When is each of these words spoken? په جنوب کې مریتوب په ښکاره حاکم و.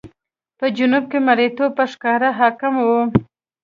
په 0.57 0.65
جنوب 0.77 1.03
کې 1.11 1.19
مریتوب 1.27 1.71
په 1.77 1.85
ښکاره 1.91 2.29
حاکم 2.39 2.73
و. 2.85 2.87